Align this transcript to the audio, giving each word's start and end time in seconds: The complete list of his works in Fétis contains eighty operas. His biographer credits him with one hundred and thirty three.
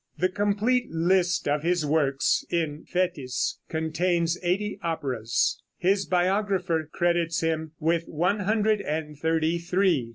The 0.17 0.29
complete 0.29 0.89
list 0.89 1.47
of 1.47 1.61
his 1.61 1.85
works 1.85 2.43
in 2.49 2.85
Fétis 2.91 3.57
contains 3.69 4.35
eighty 4.41 4.79
operas. 4.81 5.61
His 5.77 6.07
biographer 6.07 6.89
credits 6.91 7.41
him 7.41 7.73
with 7.79 8.07
one 8.07 8.39
hundred 8.39 8.81
and 8.81 9.15
thirty 9.15 9.59
three. 9.59 10.09